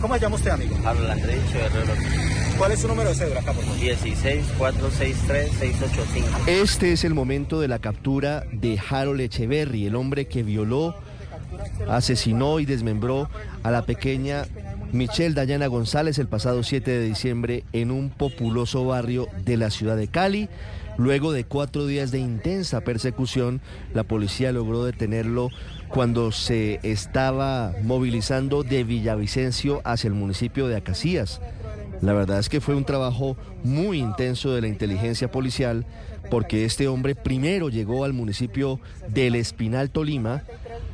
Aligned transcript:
¿Cómo 0.00 0.14
se 0.14 0.20
llama 0.20 0.36
usted, 0.36 0.50
amigo? 0.52 0.76
Harold 0.84 1.10
Andrés 1.10 1.40
Herrero, 1.52 1.92
¿Cuál 2.56 2.70
es 2.70 2.78
su 2.78 2.86
número 2.86 3.08
de 3.08 3.16
cédula 3.16 3.40
acá, 3.40 3.52
por 3.52 3.64
favor? 3.64 3.80
16 3.80 4.46
463 4.56 5.50
685. 5.58 6.38
Este 6.46 6.92
es 6.92 7.02
el 7.02 7.12
momento 7.12 7.60
de 7.60 7.66
la 7.66 7.80
captura 7.80 8.44
de 8.52 8.78
Harold 8.88 9.20
Echeverry, 9.20 9.86
el 9.86 9.96
hombre 9.96 10.28
que 10.28 10.44
violó, 10.44 10.94
asesinó 11.88 12.60
y 12.60 12.66
desmembró 12.66 13.28
a 13.64 13.72
la 13.72 13.82
pequeña 13.82 14.46
Michelle 14.92 15.34
Dayana 15.34 15.68
González 15.68 16.18
el 16.18 16.28
pasado 16.28 16.62
7 16.62 16.90
de 16.90 17.04
diciembre 17.04 17.64
en 17.72 17.90
un 17.90 18.10
populoso 18.10 18.84
barrio 18.84 19.26
de 19.42 19.56
la 19.56 19.70
ciudad 19.70 19.96
de 19.96 20.06
Cali. 20.06 20.50
Luego 20.98 21.32
de 21.32 21.44
cuatro 21.44 21.86
días 21.86 22.10
de 22.10 22.18
intensa 22.18 22.82
persecución, 22.82 23.62
la 23.94 24.04
policía 24.04 24.52
logró 24.52 24.84
detenerlo 24.84 25.48
cuando 25.88 26.30
se 26.30 26.78
estaba 26.82 27.72
movilizando 27.82 28.64
de 28.64 28.84
Villavicencio 28.84 29.80
hacia 29.84 30.08
el 30.08 30.14
municipio 30.14 30.68
de 30.68 30.76
Acacías. 30.76 31.40
La 32.02 32.12
verdad 32.12 32.38
es 32.38 32.50
que 32.50 32.60
fue 32.60 32.74
un 32.74 32.84
trabajo 32.84 33.38
muy 33.64 33.98
intenso 33.98 34.52
de 34.52 34.60
la 34.60 34.68
inteligencia 34.68 35.30
policial 35.30 35.86
porque 36.30 36.66
este 36.66 36.88
hombre 36.88 37.14
primero 37.14 37.70
llegó 37.70 38.04
al 38.04 38.12
municipio 38.12 38.78
del 39.08 39.36
Espinal, 39.36 39.90
Tolima, 39.90 40.42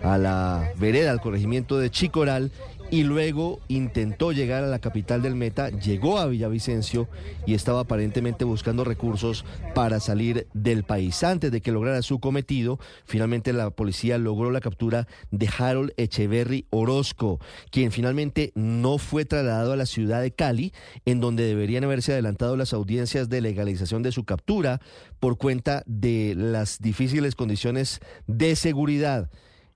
a 0.02 0.18
la 0.18 0.70
vereda, 0.78 1.10
al 1.10 1.20
corregimiento 1.20 1.78
de 1.78 1.90
Chicoral 1.90 2.52
y 2.90 3.02
luego 3.02 3.60
intentó 3.68 4.32
llegar 4.32 4.64
a 4.64 4.68
la 4.68 4.78
capital 4.78 5.20
del 5.20 5.34
Meta, 5.34 5.68
llegó 5.70 6.18
a 6.18 6.26
Villavicencio 6.26 7.08
y 7.46 7.54
estaba 7.54 7.80
aparentemente 7.80 8.44
buscando 8.44 8.84
recursos 8.84 9.44
para 9.74 10.00
salir 10.00 10.46
del 10.54 10.84
país. 10.84 11.22
Antes 11.22 11.52
de 11.52 11.60
que 11.60 11.72
lograra 11.72 12.00
su 12.02 12.18
cometido, 12.18 12.78
finalmente 13.04 13.52
la 13.52 13.70
policía 13.70 14.16
logró 14.16 14.50
la 14.50 14.60
captura 14.60 15.06
de 15.30 15.48
Harold 15.58 15.92
Echeverry 15.96 16.66
Orozco, 16.70 17.40
quien 17.70 17.92
finalmente 17.92 18.52
no 18.54 18.98
fue 18.98 19.24
trasladado 19.24 19.72
a 19.72 19.76
la 19.76 19.86
ciudad 19.86 20.22
de 20.22 20.32
Cali, 20.32 20.72
en 21.04 21.20
donde 21.20 21.44
deberían 21.44 21.84
haberse 21.84 22.12
adelantado 22.12 22.56
las 22.56 22.72
audiencias 22.72 23.28
de 23.28 23.40
legalización 23.40 24.02
de 24.02 24.12
su 24.12 24.24
captura 24.24 24.80
por 25.20 25.36
cuenta 25.36 25.82
de 25.86 26.34
las 26.36 26.78
difíciles 26.80 27.34
condiciones 27.34 28.00
de 28.26 28.56
seguridad. 28.56 29.30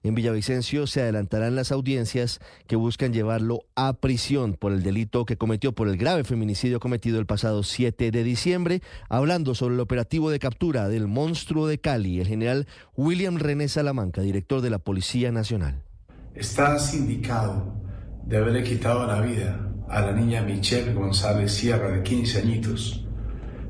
En 0.04 0.16
Villavicencio 0.16 0.88
se 0.88 1.02
adelantarán 1.02 1.54
las 1.54 1.70
audiencias 1.70 2.40
que 2.66 2.74
buscan 2.74 3.12
llevarlo 3.12 3.60
a 3.76 3.92
prisión 3.94 4.54
por 4.54 4.72
el 4.72 4.82
delito 4.82 5.24
que 5.24 5.36
cometió 5.36 5.72
por 5.72 5.88
el 5.88 5.96
grave 5.96 6.24
feminicidio 6.24 6.80
cometido 6.80 7.20
el 7.20 7.26
pasado 7.26 7.62
7 7.62 8.10
de 8.10 8.24
diciembre. 8.24 8.82
Hablando 9.08 9.54
sobre 9.54 9.74
el 9.74 9.80
operativo 9.80 10.30
de 10.30 10.40
captura 10.40 10.88
del 10.88 11.06
monstruo 11.06 11.68
de 11.68 11.78
Cali, 11.78 12.18
el 12.18 12.26
general 12.26 12.66
William 12.96 13.36
René 13.36 13.68
Salamanca, 13.68 14.22
director 14.22 14.60
de 14.60 14.70
la 14.70 14.80
Policía 14.80 15.30
Nacional. 15.30 15.82
Está 16.34 16.78
sindicado 16.80 17.80
de 18.24 18.38
haberle 18.38 18.64
quitado 18.64 19.06
la 19.06 19.20
vida 19.20 19.68
a 19.88 20.00
la 20.00 20.12
niña 20.12 20.42
Michelle 20.42 20.94
González 20.94 21.52
Sierra 21.52 21.90
de 21.90 22.02
15 22.02 22.38
añitos. 22.38 23.06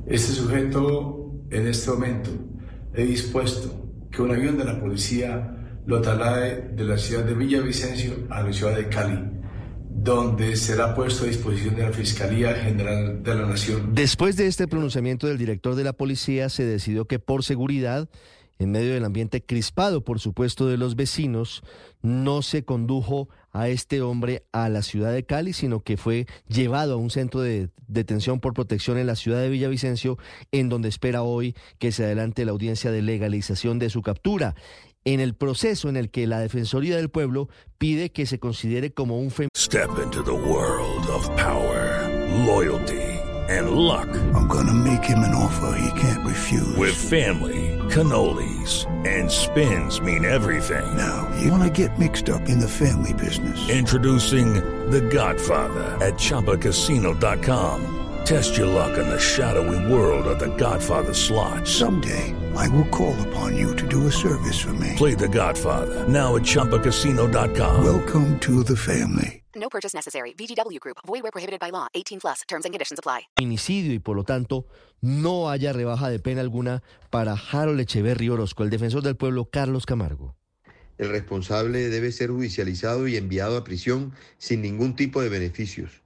Este 0.06 0.32
sujeto 0.32 1.34
en 1.50 1.66
este 1.66 1.90
momento 1.90 2.30
he 2.94 3.04
dispuesto 3.04 3.90
que 4.10 4.22
un 4.22 4.30
avión 4.30 4.56
de 4.56 4.64
la 4.64 4.80
policía 4.80 5.58
lo 5.86 6.00
traslade 6.00 6.70
de 6.74 6.84
la 6.84 6.96
ciudad 6.96 7.24
de 7.24 7.34
Villavicencio 7.34 8.26
a 8.30 8.42
la 8.42 8.52
ciudad 8.52 8.76
de 8.76 8.88
Cali, 8.88 9.18
donde 9.90 10.56
será 10.56 10.94
puesto 10.94 11.24
a 11.24 11.26
disposición 11.26 11.74
de 11.76 11.82
la 11.82 11.92
Fiscalía 11.92 12.54
General 12.54 13.22
de 13.22 13.34
la 13.34 13.46
Nación. 13.46 13.94
Después 13.94 14.36
de 14.36 14.46
este 14.46 14.68
pronunciamiento 14.68 15.26
del 15.26 15.38
director 15.38 15.74
de 15.74 15.84
la 15.84 15.92
policía, 15.92 16.48
se 16.48 16.64
decidió 16.64 17.06
que 17.06 17.18
por 17.18 17.44
seguridad, 17.44 18.08
en 18.58 18.70
medio 18.70 18.94
del 18.94 19.04
ambiente 19.04 19.42
crispado, 19.42 20.04
por 20.04 20.20
supuesto, 20.20 20.68
de 20.68 20.76
los 20.76 20.94
vecinos, 20.94 21.62
no 22.00 22.42
se 22.42 22.64
condujo 22.64 23.28
a 23.50 23.68
este 23.68 24.00
hombre 24.00 24.44
a 24.52 24.68
la 24.68 24.82
ciudad 24.82 25.12
de 25.12 25.24
Cali, 25.24 25.52
sino 25.52 25.80
que 25.80 25.96
fue 25.96 26.26
llevado 26.48 26.94
a 26.94 26.96
un 26.96 27.10
centro 27.10 27.40
de 27.40 27.68
detención 27.86 28.40
por 28.40 28.54
protección 28.54 28.98
en 28.98 29.06
la 29.06 29.16
ciudad 29.16 29.40
de 29.40 29.50
Villavicencio, 29.50 30.16
en 30.52 30.68
donde 30.68 30.88
espera 30.88 31.22
hoy 31.22 31.54
que 31.78 31.92
se 31.92 32.04
adelante 32.04 32.44
la 32.44 32.52
audiencia 32.52 32.90
de 32.90 33.02
legalización 33.02 33.78
de 33.78 33.90
su 33.90 34.00
captura 34.00 34.54
en 35.04 35.20
el 35.20 35.34
proceso 35.34 35.88
en 35.88 35.96
el 35.96 36.10
que 36.10 36.26
la 36.26 36.40
Defensoría 36.40 36.96
del 36.96 37.10
Pueblo 37.10 37.48
pide 37.78 38.10
que 38.10 38.26
se 38.26 38.38
considere 38.38 38.92
como 38.92 39.18
un 39.18 39.30
fem 39.30 39.48
Step 39.56 39.90
into 40.02 40.22
the 40.22 40.34
world 40.34 41.06
of 41.08 41.28
power, 41.36 42.08
loyalty 42.46 43.12
and 43.48 43.70
luck. 43.70 44.08
I'm 44.34 44.46
gonna 44.48 44.72
make 44.72 45.04
him 45.04 45.18
an 45.20 45.34
offer 45.34 45.76
he 45.78 46.00
can't 46.00 46.24
refuse. 46.26 46.76
With 46.76 46.94
family, 46.94 47.78
cannolis 47.90 48.86
and 49.06 49.30
spins 49.30 50.00
mean 50.00 50.24
everything. 50.24 50.84
Now, 50.96 51.28
you 51.40 51.50
wanna 51.50 51.70
get 51.70 51.98
mixed 51.98 52.28
up 52.30 52.48
in 52.48 52.58
the 52.58 52.68
family 52.68 53.12
business. 53.14 53.68
Introducing 53.68 54.54
The 54.90 55.00
Godfather 55.00 55.98
at 56.00 56.14
chapacasino.com. 56.14 57.98
Test 58.24 58.56
your 58.56 58.68
luck 58.68 58.98
in 58.98 59.08
the 59.08 59.18
shadowy 59.18 59.92
world 59.92 60.26
of 60.26 60.38
The 60.38 60.54
Godfather 60.56 61.14
slot. 61.14 61.66
Someday, 61.66 62.34
I 62.56 62.68
will 62.68 62.88
call 62.90 63.14
upon 63.28 63.56
you 63.56 63.74
to 63.76 63.86
do 63.86 64.06
a 64.06 64.10
service 64.12 64.58
for 64.60 64.72
me. 64.74 64.94
Play 64.96 65.14
The 65.14 65.28
Godfather 65.28 66.06
now 66.08 66.36
at 66.36 66.42
chapacasino.com. 66.42 67.84
Welcome 67.84 68.38
to 68.40 68.62
the 68.64 68.76
family. 68.76 69.42
No 69.54 69.68
purchase 69.68 69.94
necessary. 69.94 70.34
VGW 70.34 70.80
Group. 70.80 70.98
Void 71.06 71.22
where 71.22 71.30
prohibited 71.30 71.60
by 71.60 71.70
law. 71.70 71.86
18 71.94 72.20
plus. 72.20 72.42
Terms 72.48 72.64
and 72.64 72.72
conditions 72.72 72.98
apply. 72.98 73.28
Feminicidio 73.36 73.92
y 73.92 73.98
por 73.98 74.16
lo 74.16 74.24
tanto 74.24 74.66
no 75.00 75.50
haya 75.50 75.72
rebaja 75.72 76.08
de 76.08 76.18
pena 76.18 76.40
alguna 76.40 76.82
para 77.10 77.34
Harold 77.34 77.80
Echeverry 77.80 78.28
Orozco, 78.28 78.62
el 78.62 78.70
defensor 78.70 79.02
del 79.02 79.16
pueblo 79.16 79.50
Carlos 79.50 79.84
Camargo. 79.86 80.36
El 80.98 81.10
responsable 81.10 81.88
debe 81.88 82.12
ser 82.12 82.30
judicializado 82.30 83.08
y 83.08 83.16
enviado 83.16 83.56
a 83.56 83.64
prisión 83.64 84.12
sin 84.38 84.62
ningún 84.62 84.94
tipo 84.94 85.20
de 85.20 85.28
beneficios. 85.28 86.02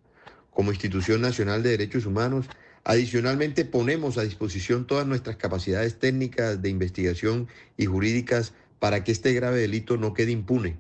Como 0.51 0.71
institución 0.71 1.21
nacional 1.21 1.63
de 1.63 1.71
derechos 1.71 2.07
humanos, 2.07 2.47
adicionalmente 2.89 3.65
ponemos 3.65 4.17
a 4.17 4.23
disposición 4.23 4.87
todas 4.87 5.09
nuestras 5.09 5.35
capacidades 5.37 5.99
técnicas 5.99 6.63
de 6.63 6.69
investigación 6.69 7.49
y 7.77 7.87
jurídicas 7.87 8.53
para 8.79 9.03
que 9.03 9.11
este 9.11 9.33
grave 9.33 9.59
delito 9.59 9.97
no 9.97 10.15
quede 10.15 10.31
impune. 10.31 10.79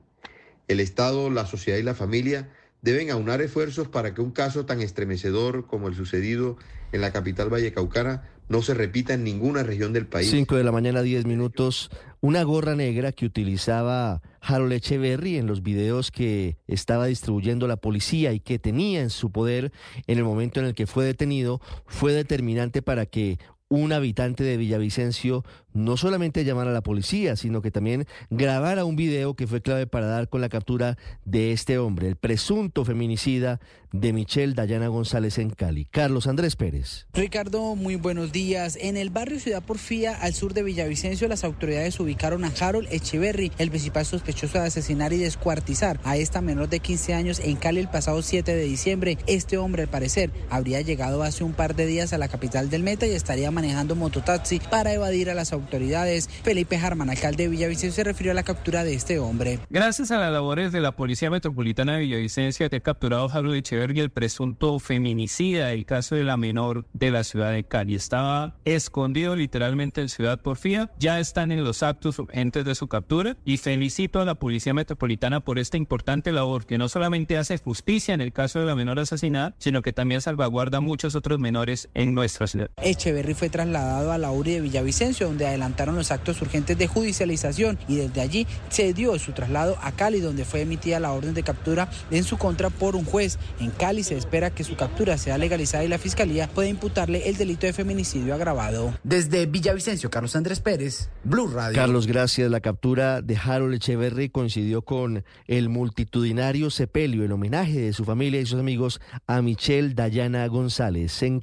El 0.68 0.78
Estado, 0.78 1.30
la 1.30 1.46
sociedad 1.46 1.78
y 1.78 1.82
la 1.82 1.96
familia 1.96 2.48
deben 2.80 3.10
aunar 3.10 3.42
esfuerzos 3.42 3.88
para 3.88 4.14
que 4.14 4.20
un 4.20 4.30
caso 4.30 4.64
tan 4.66 4.80
estremecedor 4.80 5.66
como 5.66 5.88
el 5.88 5.96
sucedido 5.96 6.56
en 6.92 7.00
la 7.00 7.12
capital 7.12 7.50
vallecaucana 7.50 8.22
no 8.48 8.62
se 8.62 8.74
repita 8.74 9.14
en 9.14 9.24
ninguna 9.24 9.62
región 9.62 9.92
del 9.92 10.06
país. 10.06 10.30
5 10.30 10.56
de 10.56 10.64
la 10.64 10.72
mañana, 10.72 11.02
10 11.02 11.26
minutos. 11.26 11.90
Una 12.20 12.42
gorra 12.42 12.74
negra 12.74 13.12
que 13.12 13.26
utilizaba 13.26 14.22
Harold 14.40 14.72
Echeverry 14.72 15.36
en 15.36 15.46
los 15.46 15.62
videos 15.62 16.10
que 16.10 16.56
estaba 16.66 17.06
distribuyendo 17.06 17.66
la 17.68 17.76
policía 17.76 18.32
y 18.32 18.40
que 18.40 18.58
tenía 18.58 19.00
en 19.00 19.10
su 19.10 19.30
poder 19.30 19.72
en 20.06 20.18
el 20.18 20.24
momento 20.24 20.60
en 20.60 20.66
el 20.66 20.74
que 20.74 20.86
fue 20.86 21.04
detenido 21.04 21.60
fue 21.86 22.12
determinante 22.12 22.82
para 22.82 23.06
que 23.06 23.38
un 23.68 23.92
habitante 23.92 24.44
de 24.44 24.56
Villavicencio 24.56 25.44
no 25.76 25.96
solamente 25.96 26.44
llamara 26.44 26.70
a 26.70 26.74
la 26.74 26.82
policía, 26.82 27.36
sino 27.36 27.62
que 27.62 27.70
también 27.70 28.06
grabara 28.30 28.84
un 28.84 28.96
video 28.96 29.34
que 29.34 29.46
fue 29.46 29.60
clave 29.60 29.86
para 29.86 30.06
dar 30.06 30.28
con 30.28 30.40
la 30.40 30.48
captura 30.48 30.96
de 31.24 31.52
este 31.52 31.78
hombre, 31.78 32.08
el 32.08 32.16
presunto 32.16 32.84
feminicida 32.84 33.60
de 33.92 34.12
Michelle 34.12 34.54
Dayana 34.54 34.88
González 34.88 35.38
en 35.38 35.50
Cali. 35.50 35.84
Carlos 35.86 36.26
Andrés 36.26 36.56
Pérez. 36.56 37.06
Ricardo, 37.12 37.76
muy 37.76 37.96
buenos 37.96 38.32
días. 38.32 38.76
En 38.80 38.96
el 38.96 39.10
barrio 39.10 39.38
Ciudad 39.38 39.62
Porfía, 39.62 40.14
al 40.14 40.34
sur 40.34 40.54
de 40.54 40.62
Villavicencio, 40.62 41.28
las 41.28 41.44
autoridades 41.44 41.98
ubicaron 42.00 42.44
a 42.44 42.52
Harold 42.60 42.88
Echeverry, 42.90 43.52
el 43.58 43.70
principal 43.70 44.04
sospechoso 44.04 44.58
de 44.58 44.66
asesinar 44.66 45.12
y 45.12 45.18
descuartizar 45.18 46.00
a 46.04 46.16
esta 46.16 46.40
menor 46.40 46.68
de 46.68 46.80
15 46.80 47.14
años 47.14 47.40
en 47.40 47.56
Cali 47.56 47.80
el 47.80 47.88
pasado 47.88 48.20
7 48.22 48.54
de 48.54 48.64
diciembre. 48.64 49.18
Este 49.26 49.56
hombre, 49.56 49.82
al 49.82 49.88
parecer, 49.88 50.30
habría 50.50 50.80
llegado 50.80 51.22
hace 51.22 51.44
un 51.44 51.52
par 51.52 51.74
de 51.74 51.86
días 51.86 52.12
a 52.12 52.18
la 52.18 52.28
capital 52.28 52.68
del 52.70 52.82
Meta 52.82 53.06
y 53.06 53.12
estaría 53.12 53.50
manejando 53.50 53.94
mototaxi 53.94 54.60
para 54.70 54.92
evadir 54.92 55.30
a 55.30 55.34
las 55.34 55.52
autoridades 55.52 55.65
autoridades. 55.66 56.28
Felipe 56.42 56.78
Jarman, 56.78 57.10
alcalde 57.10 57.44
de 57.44 57.48
Villavicencio, 57.48 57.92
se 57.92 58.04
refirió 58.04 58.32
a 58.32 58.34
la 58.34 58.42
captura 58.42 58.84
de 58.84 58.94
este 58.94 59.18
hombre. 59.18 59.58
Gracias 59.68 60.10
a 60.10 60.18
las 60.18 60.32
labores 60.32 60.72
de 60.72 60.80
la 60.80 60.92
Policía 60.92 61.30
Metropolitana 61.30 61.94
de 61.94 62.00
Villavicencio, 62.00 62.66
ha 62.66 62.80
capturado 62.80 63.28
Harold 63.30 63.54
Echeverri, 63.54 64.00
el 64.00 64.10
presunto 64.10 64.78
feminicida 64.78 65.68
del 65.68 65.84
caso 65.84 66.14
de 66.14 66.24
la 66.24 66.36
menor 66.36 66.86
de 66.92 67.10
la 67.10 67.24
ciudad 67.24 67.52
de 67.52 67.64
Cali. 67.64 67.94
Estaba 67.94 68.56
escondido 68.64 69.34
literalmente 69.34 70.00
en 70.00 70.08
Ciudad 70.08 70.40
Porfía. 70.40 70.90
Ya 70.98 71.18
están 71.18 71.50
en 71.52 71.64
los 71.64 71.82
actos 71.82 72.18
urgentes 72.18 72.64
de 72.64 72.74
su 72.74 72.86
captura 72.86 73.36
y 73.44 73.56
felicito 73.56 74.20
a 74.20 74.24
la 74.24 74.34
Policía 74.34 74.74
Metropolitana 74.74 75.40
por 75.40 75.58
esta 75.58 75.76
importante 75.76 76.32
labor 76.32 76.66
que 76.66 76.78
no 76.78 76.88
solamente 76.88 77.38
hace 77.38 77.58
justicia 77.58 78.14
en 78.14 78.20
el 78.20 78.32
caso 78.32 78.60
de 78.60 78.66
la 78.66 78.76
menor 78.76 79.00
asesinada, 79.00 79.54
sino 79.58 79.82
que 79.82 79.92
también 79.92 80.20
salvaguarda 80.20 80.78
a 80.78 80.80
muchos 80.80 81.14
otros 81.14 81.40
menores 81.40 81.88
en 81.94 82.14
nuestra 82.14 82.46
ciudad. 82.46 82.70
Echeverry 82.82 83.34
fue 83.34 83.48
trasladado 83.48 84.12
a 84.12 84.18
la 84.18 84.30
URI 84.30 84.54
de 84.54 84.60
Villavicencio, 84.60 85.26
donde 85.26 85.46
adelantaron 85.56 85.96
los 85.96 86.10
actos 86.10 86.40
urgentes 86.42 86.78
de 86.78 86.86
judicialización 86.86 87.78
y 87.88 87.96
desde 87.96 88.20
allí 88.20 88.46
se 88.68 88.92
dio 88.92 89.18
su 89.18 89.32
traslado 89.32 89.76
a 89.82 89.92
Cali, 89.92 90.20
donde 90.20 90.44
fue 90.44 90.60
emitida 90.60 91.00
la 91.00 91.12
orden 91.12 91.34
de 91.34 91.42
captura 91.42 91.90
en 92.10 92.24
su 92.24 92.36
contra 92.36 92.70
por 92.70 92.94
un 92.94 93.04
juez. 93.04 93.38
En 93.58 93.70
Cali 93.70 94.02
se 94.02 94.16
espera 94.16 94.50
que 94.50 94.64
su 94.64 94.76
captura 94.76 95.18
sea 95.18 95.38
legalizada 95.38 95.84
y 95.84 95.88
la 95.88 95.98
fiscalía 95.98 96.48
pueda 96.48 96.68
imputarle 96.68 97.28
el 97.28 97.36
delito 97.36 97.66
de 97.66 97.72
feminicidio 97.72 98.34
agravado. 98.34 98.94
Desde 99.02 99.46
Villavicencio, 99.46 100.10
Carlos 100.10 100.36
Andrés 100.36 100.60
Pérez, 100.60 101.08
Blue 101.24 101.48
Radio. 101.48 101.76
Carlos, 101.76 102.06
gracias. 102.06 102.50
La 102.50 102.60
captura 102.60 103.22
de 103.22 103.36
Harold 103.36 103.74
Echeverry 103.74 104.28
coincidió 104.28 104.82
con 104.82 105.24
el 105.46 105.68
multitudinario 105.68 106.70
sepelio, 106.70 107.24
el 107.24 107.32
homenaje 107.32 107.80
de 107.80 107.92
su 107.92 108.04
familia 108.04 108.40
y 108.40 108.46
sus 108.46 108.60
amigos 108.60 109.00
a 109.26 109.40
Michelle 109.42 109.94
Dayana 109.94 110.46
González. 110.46 111.22
En 111.22 111.42